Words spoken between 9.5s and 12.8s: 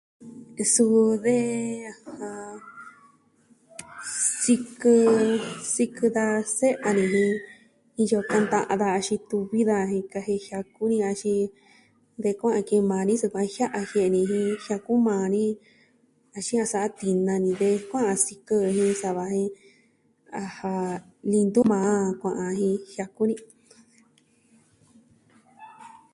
daja jika jen jiaku ni axin de koo a ki